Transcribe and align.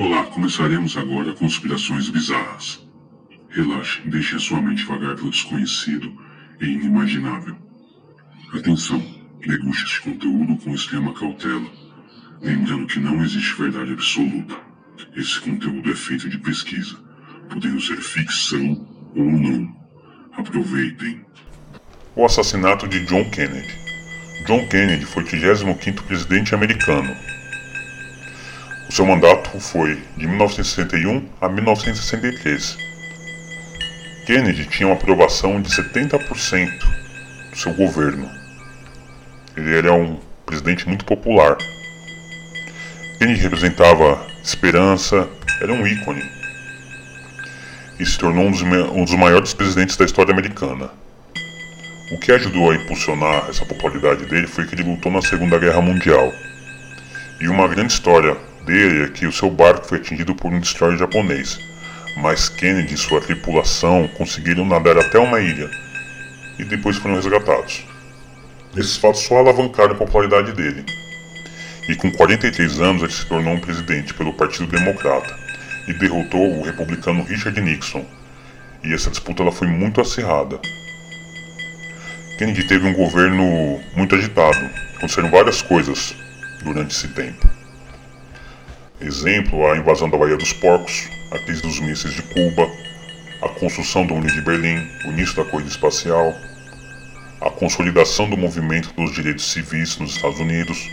Olá, 0.00 0.24
começaremos 0.24 0.96
agora 0.96 1.34
conspirações 1.34 2.08
bizarras. 2.08 2.88
Relaxe, 3.50 4.00
deixe 4.06 4.34
a 4.34 4.38
sua 4.38 4.58
mente 4.58 4.82
vagar 4.86 5.14
pelo 5.14 5.28
desconhecido 5.28 6.10
e 6.58 6.64
inimaginável. 6.64 7.54
Atenção, 8.54 8.98
deguste 9.46 9.84
este 9.84 10.00
conteúdo 10.00 10.56
com 10.56 10.74
extrema 10.74 11.12
cautela, 11.12 11.70
lembrando 12.40 12.86
que 12.86 12.98
não 12.98 13.22
existe 13.22 13.54
verdade 13.60 13.92
absoluta. 13.92 14.56
Esse 15.14 15.38
conteúdo 15.38 15.92
é 15.92 15.94
feito 15.94 16.30
de 16.30 16.38
pesquisa, 16.38 16.96
podendo 17.50 17.78
ser 17.78 17.98
ficção 17.98 18.88
ou 19.14 19.30
não. 19.30 19.76
Aproveitem. 20.32 21.26
O 22.16 22.24
assassinato 22.24 22.88
de 22.88 23.04
John 23.04 23.28
Kennedy. 23.28 23.74
John 24.46 24.66
Kennedy 24.66 25.04
foi 25.04 25.24
o 25.24 25.26
35º 25.26 26.02
presidente 26.04 26.54
americano. 26.54 27.14
O 28.90 28.92
seu 28.92 29.06
mandato 29.06 29.60
foi 29.60 30.02
de 30.16 30.26
1961 30.26 31.24
a 31.40 31.48
1963. 31.48 32.76
Kennedy 34.26 34.64
tinha 34.64 34.88
uma 34.88 34.96
aprovação 34.96 35.62
de 35.62 35.70
70% 35.70 36.68
do 37.50 37.56
seu 37.56 37.72
governo. 37.72 38.28
Ele 39.56 39.76
era 39.76 39.94
um 39.94 40.18
presidente 40.44 40.88
muito 40.88 41.04
popular. 41.04 41.56
Kennedy 43.20 43.40
representava 43.42 44.26
esperança, 44.42 45.28
era 45.60 45.72
um 45.72 45.86
ícone. 45.86 46.28
E 48.00 48.04
se 48.04 48.18
tornou 48.18 48.46
um 48.46 48.50
dos, 48.50 48.62
um 48.62 49.04
dos 49.04 49.14
maiores 49.14 49.54
presidentes 49.54 49.96
da 49.96 50.04
história 50.04 50.32
americana. 50.32 50.90
O 52.10 52.18
que 52.18 52.32
ajudou 52.32 52.72
a 52.72 52.74
impulsionar 52.74 53.46
essa 53.48 53.64
popularidade 53.64 54.26
dele 54.26 54.48
foi 54.48 54.66
que 54.66 54.74
ele 54.74 54.82
lutou 54.82 55.12
na 55.12 55.22
Segunda 55.22 55.60
Guerra 55.60 55.80
Mundial. 55.80 56.32
E 57.40 57.46
uma 57.46 57.68
grande 57.68 57.92
história 57.92 58.49
dele 58.64 59.04
é 59.04 59.08
que 59.08 59.26
o 59.26 59.32
seu 59.32 59.50
barco 59.50 59.86
foi 59.86 59.98
atingido 59.98 60.34
por 60.34 60.52
um 60.52 60.60
destroyer 60.60 60.98
japonês, 60.98 61.58
mas 62.16 62.48
Kennedy 62.48 62.94
e 62.94 62.98
sua 62.98 63.20
tripulação 63.20 64.08
conseguiram 64.16 64.64
nadar 64.64 64.98
até 64.98 65.18
uma 65.18 65.40
ilha 65.40 65.70
e 66.58 66.64
depois 66.64 66.96
foram 66.96 67.16
resgatados. 67.16 67.84
Esses 68.76 68.96
fatos 68.96 69.22
só 69.22 69.38
alavancaram 69.38 69.92
a 69.92 69.96
popularidade 69.96 70.52
dele. 70.52 70.84
E 71.88 71.96
com 71.96 72.10
43 72.12 72.80
anos 72.80 73.02
ele 73.02 73.12
se 73.12 73.26
tornou 73.26 73.54
um 73.54 73.60
presidente 73.60 74.14
pelo 74.14 74.32
Partido 74.32 74.66
Democrata 74.68 75.34
e 75.88 75.92
derrotou 75.94 76.58
o 76.58 76.62
republicano 76.62 77.24
Richard 77.24 77.60
Nixon. 77.60 78.04
E 78.84 78.94
essa 78.94 79.10
disputa 79.10 79.42
ela 79.42 79.50
foi 79.50 79.66
muito 79.66 80.00
acirrada. 80.00 80.60
Kennedy 82.38 82.64
teve 82.64 82.86
um 82.86 82.94
governo 82.94 83.80
muito 83.96 84.14
agitado. 84.14 84.70
Aconteceram 84.96 85.30
várias 85.30 85.62
coisas 85.62 86.14
durante 86.62 86.94
esse 86.94 87.08
tempo. 87.08 87.49
Exemplo, 89.00 89.66
a 89.66 89.78
invasão 89.78 90.10
da 90.10 90.18
Baía 90.18 90.36
dos 90.36 90.52
Porcos, 90.52 91.08
a 91.30 91.38
crise 91.38 91.62
dos 91.62 91.80
mísseis 91.80 92.12
de 92.12 92.22
Cuba, 92.22 92.70
a 93.40 93.48
construção 93.48 94.04
do 94.04 94.14
Muro 94.14 94.30
de 94.30 94.42
Berlim, 94.42 94.86
o 95.06 95.08
início 95.08 95.36
da 95.36 95.50
corrida 95.50 95.70
espacial, 95.70 96.34
a 97.40 97.48
consolidação 97.48 98.28
do 98.28 98.36
movimento 98.36 98.92
dos 98.92 99.14
direitos 99.14 99.50
civis 99.50 99.96
nos 99.96 100.16
Estados 100.16 100.38
Unidos 100.38 100.86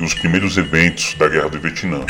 e 0.00 0.02
os 0.02 0.14
primeiros 0.14 0.56
eventos 0.56 1.12
da 1.14 1.28
Guerra 1.28 1.50
do 1.50 1.60
Vietnã. 1.60 2.06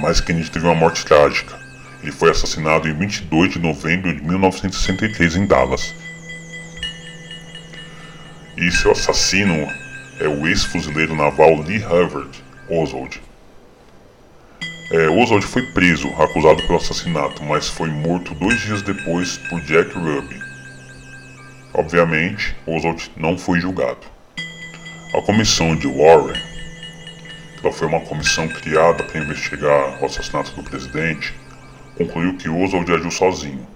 Mas 0.00 0.20
Kennedy 0.20 0.50
teve 0.50 0.66
uma 0.66 0.74
morte 0.74 1.04
trágica. 1.04 1.56
Ele 2.02 2.10
foi 2.10 2.32
assassinado 2.32 2.88
em 2.88 2.94
22 2.94 3.52
de 3.52 3.58
novembro 3.60 4.12
de 4.12 4.20
1963 4.24 5.36
em 5.36 5.46
Dallas. 5.46 5.94
E 8.56 8.72
seu 8.72 8.90
assassino 8.90 9.68
é 10.18 10.26
o 10.26 10.48
ex-fuzileiro 10.48 11.14
naval 11.14 11.60
Lee 11.62 11.78
Harvard 11.78 12.42
Oswald. 12.68 13.20
É, 14.90 15.08
Oswald 15.08 15.46
foi 15.46 15.62
preso, 15.72 16.08
acusado 16.18 16.62
pelo 16.62 16.76
assassinato, 16.76 17.42
mas 17.42 17.68
foi 17.68 17.88
morto 17.88 18.34
dois 18.34 18.60
dias 18.60 18.82
depois 18.82 19.38
por 19.48 19.60
Jack 19.62 19.94
Ruby. 19.94 20.38
Obviamente, 21.72 22.54
Oswald 22.66 23.10
não 23.16 23.38
foi 23.38 23.60
julgado. 23.60 24.06
A 25.14 25.22
comissão 25.22 25.74
de 25.74 25.86
Warren, 25.86 26.40
que 27.60 27.72
foi 27.72 27.88
uma 27.88 28.00
comissão 28.00 28.46
criada 28.46 29.02
para 29.04 29.20
investigar 29.20 30.02
o 30.02 30.06
assassinato 30.06 30.52
do 30.52 30.62
presidente, 30.62 31.34
concluiu 31.96 32.36
que 32.36 32.48
Oswald 32.48 32.92
agiu 32.92 33.10
sozinho. 33.10 33.66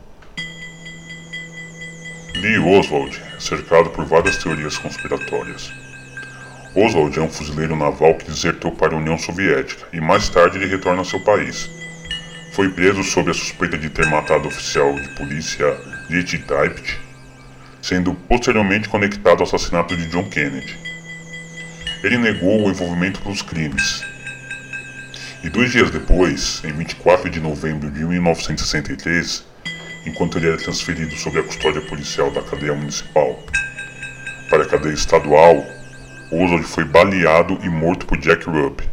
Lee 2.35 2.59
Oswald 2.59 3.21
cercado 3.39 3.91
por 3.91 4.05
várias 4.05 4.37
teorias 4.37 4.77
conspiratórias. 4.77 5.73
Oswald 6.81 7.19
é 7.19 7.23
um 7.23 7.29
fuzileiro 7.29 7.75
naval 7.75 8.15
que 8.15 8.27
desertou 8.27 8.71
para 8.71 8.95
a 8.95 8.99
União 8.99 9.19
Soviética 9.19 9.89
e 9.93 10.01
mais 10.01 10.29
tarde 10.29 10.59
ele 10.59 10.67
retorna 10.69 11.01
ao 11.01 11.05
seu 11.05 11.19
país. 11.19 11.69
Foi 12.53 12.69
preso 12.71 13.03
sob 13.03 13.33
a 13.33 13.35
suspeita 13.35 13.77
de 13.77 13.91
ter 13.91 14.07
matado 14.07 14.45
o 14.45 14.49
oficial 14.49 14.95
de 14.95 15.09
polícia 15.17 15.67
Liet 16.09 16.39
Taipit, 16.47 17.01
sendo 17.83 18.15
posteriormente 18.15 18.89
conectado 18.89 19.41
ao 19.41 19.47
assassinato 19.47 19.97
de 19.97 20.07
John 20.07 20.31
Kennedy. 20.31 20.79
Ele 22.05 22.17
negou 22.17 22.65
o 22.65 22.71
envolvimento 22.71 23.29
nos 23.29 23.43
crimes. 23.43 24.05
E 25.43 25.49
dois 25.49 25.73
dias 25.73 25.91
depois, 25.91 26.63
em 26.65 26.73
24 26.73 27.29
de 27.29 27.41
novembro 27.41 27.91
de 27.91 28.05
1963, 28.05 29.45
enquanto 30.07 30.39
ele 30.39 30.47
era 30.47 30.59
transferido 30.59 31.17
sob 31.17 31.41
a 31.41 31.43
custódia 31.43 31.81
policial 31.81 32.31
da 32.31 32.43
cadeia 32.43 32.75
municipal 32.75 33.37
para 34.49 34.63
a 34.63 34.67
cadeia 34.67 34.95
estadual, 34.95 35.78
Oswald 36.33 36.65
foi 36.65 36.85
baleado 36.85 37.59
e 37.63 37.69
morto 37.69 38.07
por 38.07 38.19
Jack 38.19 38.45
Ruby. 38.45 38.85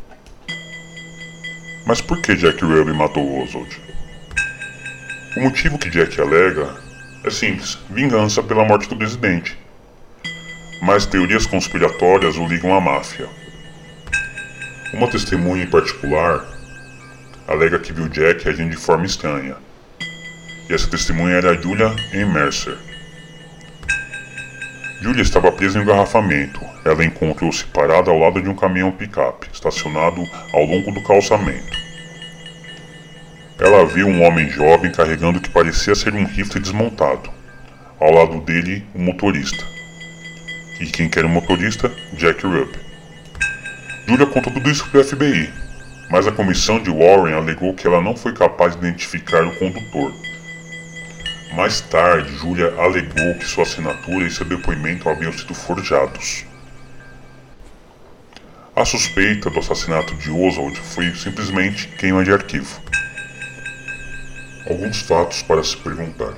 Mas 1.86 2.02
por 2.02 2.22
que 2.22 2.36
Jack 2.36 2.64
Ruby 2.64 2.94
matou 2.94 3.44
Oswald? 3.44 3.82
O 5.38 5.42
motivo 5.42 5.78
que 5.78 5.90
Jack 5.90 6.20
alega 6.20 6.76
é 7.24 7.30
simples: 7.30 7.78
vingança 7.90 8.42
pela 8.42 8.66
morte 8.66 8.88
do 8.88 8.96
presidente. 8.96 9.58
Mas 10.82 11.06
teorias 11.06 11.46
conspiratórias 11.46 12.38
o 12.38 12.48
ligam 12.48 12.74
à 12.74 12.82
máfia. 12.82 13.28
Uma 14.94 15.10
testemunha 15.10 15.64
em 15.64 15.70
particular 15.70 16.46
alega 17.48 17.80
que 17.80 17.94
viu 17.94 18.08
Jack 18.10 18.48
agindo 18.48 18.72
de 18.72 18.78
forma 18.78 19.06
estranha 19.06 19.56
e 20.70 20.74
essa 20.74 20.90
testemunha 20.90 21.36
era 21.36 21.62
Julia 21.62 21.96
M. 22.12 22.34
Mercer. 22.34 22.78
Julia 25.02 25.22
estava 25.22 25.52
presa 25.52 25.78
em 25.78 25.82
um 25.82 25.84
engarrafamento. 25.84 26.60
Ela 26.86 27.04
encontrou-se 27.04 27.66
parada 27.66 28.10
ao 28.10 28.18
lado 28.18 28.42
de 28.42 28.50
um 28.50 28.56
caminhão 28.56 28.92
picape, 28.92 29.48
estacionado 29.52 30.24
ao 30.54 30.64
longo 30.66 30.92
do 30.92 31.04
calçamento. 31.04 31.78
Ela 33.60 33.86
viu 33.86 34.08
um 34.08 34.24
homem 34.24 34.50
jovem 34.50 34.92
carregando 34.92 35.40
o 35.40 35.42
que 35.42 35.50
parecia 35.50 35.96
ser 35.96 36.14
um 36.14 36.26
rifle 36.26 36.62
desmontado. 36.62 37.30
Ao 38.00 38.12
lado 38.12 38.40
dele, 38.42 38.86
o 38.94 39.00
um 39.00 39.04
motorista. 39.04 39.64
E 40.80 40.86
quem 40.88 41.10
que 41.10 41.20
era 41.20 41.28
o 41.28 41.32
motorista? 41.32 41.92
Jack 42.14 42.46
Rupp. 42.46 42.76
Julia 44.08 44.26
contou 44.28 44.54
tudo 44.54 44.70
isso 44.70 44.88
para 44.90 45.02
o 45.02 45.04
FBI, 45.04 45.50
mas 46.10 46.28
a 46.28 46.32
comissão 46.32 46.80
de 46.80 46.90
Warren 46.90 47.34
alegou 47.34 47.74
que 47.74 47.88
ela 47.88 48.02
não 48.02 48.16
foi 48.16 48.34
capaz 48.34 48.74
de 48.74 48.86
identificar 48.86 49.44
o 49.44 49.56
condutor 49.58 50.14
mais 51.54 51.82
tarde, 51.82 52.36
Julia 52.38 52.74
alegou 52.78 53.36
que 53.40 53.46
sua 53.46 53.64
assinatura 53.64 54.26
e 54.26 54.32
seu 54.32 54.46
depoimento 54.46 55.08
haviam 55.10 55.32
sido 55.32 55.54
forjados. 55.54 56.46
A 58.76 58.84
suspeita 58.84 59.50
do 59.50 59.60
assassinato 59.60 60.14
de 60.16 60.30
Oswald 60.30 60.78
foi 60.78 61.14
simplesmente 61.16 61.88
queima 61.88 62.26
de 62.26 62.32
arquivo. 62.34 62.82
Alguns 64.70 65.00
fatos 65.02 65.42
para 65.44 65.64
se 65.64 65.78
perguntar. 65.78 66.34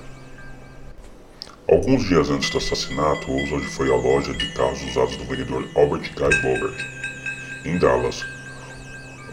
Alguns 1.68 2.07
dias 2.07 2.29
antes 2.29 2.50
do 2.50 2.59
assassinato, 2.59 3.29
Oswald 3.29 3.66
foi 3.66 3.91
à 3.91 3.95
loja 3.95 4.34
de 4.34 4.53
carros 4.53 4.84
usados 4.84 5.18
do 5.18 5.25
vendedor 5.25 5.68
Albert 5.75 6.13
Guy 6.13 6.41
Bogart, 6.41 6.79
em 7.66 7.78
Dallas. 7.79 8.24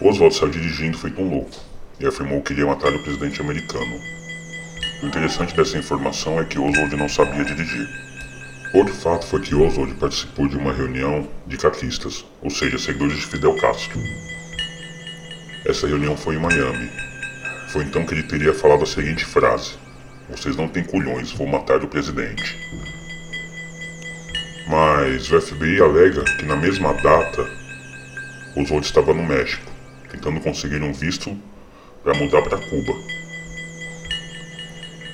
Oswald 0.01 0.35
saiu 0.35 0.51
dirigindo 0.51 0.97
feito 0.97 1.21
um 1.21 1.29
louco 1.29 1.61
e 2.01 2.07
afirmou 2.07 2.43
que 2.43 2.53
iria 2.53 2.67
matar 2.67 2.93
o 2.93 3.03
presidente 3.03 3.41
americano, 3.41 4.01
o 5.05 5.07
interessante 5.07 5.55
dessa 5.55 5.77
informação 5.77 6.41
é 6.41 6.45
que 6.45 6.59
Oswald 6.59 6.97
não 6.97 7.09
sabia 7.09 7.45
dirigir. 7.45 7.87
Outro 8.73 8.95
fato 8.95 9.27
foi 9.27 9.41
que 9.43 9.55
Oswald 9.55 9.95
participou 9.95 10.49
de 10.49 10.57
uma 10.57 10.73
reunião 10.73 11.29
de 11.47 11.59
caquistas, 11.59 12.25
ou 12.41 12.49
seja, 12.49 12.79
seguidores 12.79 13.19
de 13.19 13.27
Fidel 13.27 13.55
Castro. 13.57 14.01
Essa 15.67 15.87
reunião 15.87 16.17
foi 16.17 16.37
em 16.37 16.39
Miami. 16.39 16.91
Foi 17.69 17.85
então 17.85 18.07
que 18.07 18.15
ele 18.15 18.23
teria 18.23 18.55
falado 18.55 18.83
a 18.83 18.87
seguinte 18.87 19.27
frase: 19.27 19.75
Vocês 20.31 20.57
não 20.57 20.69
têm 20.69 20.83
culhões, 20.83 21.33
vou 21.33 21.47
matar 21.47 21.85
o 21.85 21.89
presidente. 21.89 22.59
Mas 24.67 25.31
o 25.31 25.39
FBI 25.41 25.83
alega 25.83 26.25
que 26.39 26.47
na 26.47 26.57
mesma 26.57 26.95
data, 26.95 27.47
Oswald 28.57 28.87
estava 28.87 29.13
no 29.13 29.23
México, 29.23 29.71
tentando 30.11 30.41
conseguir 30.41 30.83
um 30.83 30.95
visto 30.95 31.37
para 32.03 32.15
mudar 32.15 32.41
para 32.41 32.57
Cuba. 32.57 33.14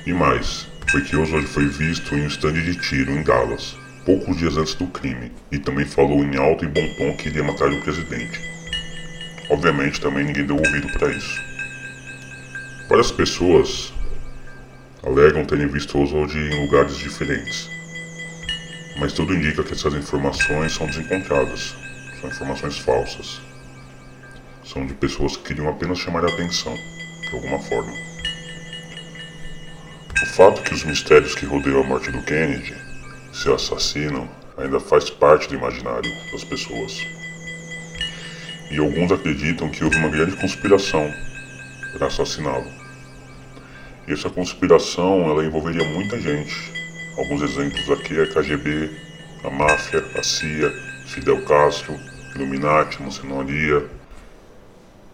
E 0.06 0.12
mais, 0.12 0.66
foi 0.90 1.02
que 1.02 1.14
Oswald 1.14 1.46
foi 1.46 1.66
visto 1.66 2.14
em 2.14 2.22
um 2.22 2.26
estande 2.26 2.62
de 2.62 2.80
tiro 2.80 3.12
em 3.12 3.22
Dallas, 3.22 3.76
poucos 4.04 4.38
dias 4.38 4.56
antes 4.56 4.74
do 4.74 4.86
crime, 4.86 5.30
e 5.52 5.58
também 5.58 5.84
falou 5.84 6.24
em 6.24 6.36
alto 6.36 6.64
e 6.64 6.68
bom 6.68 6.94
tom 6.96 7.16
que 7.16 7.28
iria 7.28 7.44
matar 7.44 7.68
o 7.70 7.80
presidente. 7.82 8.40
obviamente 9.50 10.00
também 10.00 10.24
ninguém 10.24 10.46
deu 10.46 10.56
ouvido 10.56 10.90
para 10.92 11.10
isso. 11.10 11.40
Várias 12.88 13.12
pessoas 13.12 13.92
alegam 15.02 15.44
terem 15.44 15.66
visto 15.66 15.98
Oswald 15.98 16.36
em 16.36 16.66
lugares 16.66 16.96
diferentes, 16.96 17.68
mas 18.98 19.12
tudo 19.12 19.34
indica 19.34 19.62
que 19.62 19.72
essas 19.72 19.94
informações 19.94 20.72
são 20.72 20.86
desencontradas, 20.86 21.74
são 22.20 22.30
informações 22.30 22.78
falsas. 22.78 23.40
São 24.64 24.86
de 24.86 24.94
pessoas 24.94 25.36
que 25.36 25.48
queriam 25.48 25.68
apenas 25.68 25.98
chamar 25.98 26.24
a 26.24 26.28
atenção, 26.28 26.74
de 26.74 27.34
alguma 27.34 27.58
forma. 27.58 28.09
O 30.22 30.26
fato 30.26 30.62
que 30.62 30.74
os 30.74 30.84
mistérios 30.84 31.34
que 31.34 31.46
rodeiam 31.46 31.80
a 31.80 31.82
morte 31.82 32.10
do 32.10 32.22
Kennedy, 32.22 32.74
seu 33.32 33.54
assassino, 33.54 34.28
ainda 34.58 34.78
faz 34.78 35.08
parte 35.08 35.48
do 35.48 35.54
imaginário 35.54 36.10
das 36.30 36.44
pessoas. 36.44 37.06
E 38.70 38.78
alguns 38.78 39.10
acreditam 39.10 39.70
que 39.70 39.82
houve 39.82 39.96
uma 39.96 40.10
grande 40.10 40.36
conspiração 40.36 41.10
para 41.92 42.08
assassiná-lo. 42.08 42.70
Essa 44.06 44.28
conspiração 44.28 45.22
ela 45.30 45.42
envolveria 45.42 45.84
muita 45.88 46.20
gente. 46.20 46.70
Alguns 47.16 47.40
exemplos 47.40 47.90
aqui 47.90 48.18
é 48.18 48.24
a 48.24 48.26
KGB, 48.26 48.90
a 49.42 49.50
máfia, 49.50 50.04
a 50.18 50.22
CIA, 50.22 50.70
Fidel 51.06 51.42
Castro, 51.46 51.98
Illuminati, 52.34 53.02
maçonaria, 53.02 53.86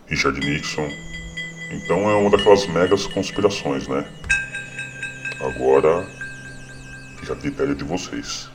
Richard 0.09 0.41
Nixon. 0.41 0.89
Então 1.71 2.11
é 2.11 2.15
uma 2.17 2.31
daquelas 2.31 2.67
megas 2.67 3.07
conspirações, 3.07 3.87
né? 3.87 4.05
Agora 5.41 6.07
fica 7.19 7.35
a 7.35 7.37
critério 7.37 7.75
de 7.75 7.85
vocês. 7.85 8.49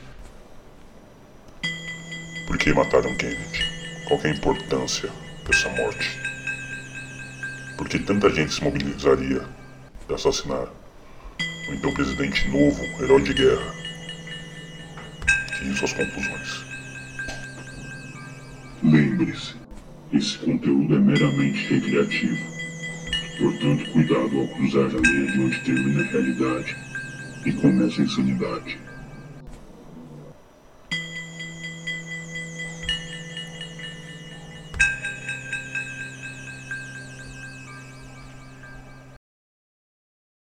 Por 2.46 2.58
que 2.58 2.72
mataram 2.72 3.16
Kennedy? 3.16 3.64
Qual 4.08 4.20
é 4.22 4.28
a 4.28 4.34
importância 4.34 5.08
dessa 5.46 5.68
morte? 5.70 6.20
Por 7.76 7.88
que 7.88 8.00
tanta 8.00 8.28
gente 8.30 8.52
se 8.52 8.64
mobilizaria 8.64 9.46
para 10.06 10.16
assassinar 10.16 10.66
o 11.68 11.72
então 11.72 11.94
presidente 11.94 12.48
novo, 12.48 12.82
herói 13.00 13.22
de 13.22 13.34
guerra? 13.34 13.74
Tire 15.56 15.74
suas 15.76 15.92
conclusões. 15.92 16.64
Lembre-se, 18.82 19.54
esse 20.12 20.36
conteúdo 20.38 20.96
é 20.96 20.98
meramente 20.98 21.74
recreativo. 21.74 22.51
Portanto, 23.38 23.90
cuidado 23.90 24.38
ao 24.38 24.48
cruzar 24.48 24.86
a 24.86 25.00
linha 25.00 25.32
de 25.32 25.40
onde 25.40 25.64
termina 25.64 26.00
a 26.02 26.06
realidade 26.06 26.76
e 27.46 27.52
começa 27.52 28.00
a 28.00 28.04
insanidade. 28.04 28.78